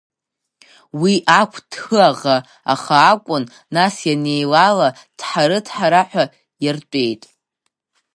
Уи 1.01 1.13
ақә 1.39 1.57
ҭҳы 1.69 1.99
аӷа, 2.09 2.37
аха 2.73 2.95
акәын, 3.11 3.43
нас 3.75 3.95
ианеилала 4.09 4.89
ҭҳары, 5.17 5.57
ҭҳара 5.65 6.01
ҳәа 6.09 6.23
иартәеит. 6.63 7.23